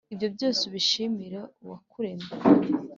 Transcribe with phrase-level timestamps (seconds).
[0.13, 2.29] ibyo byose, ubishimire Uwakuremye,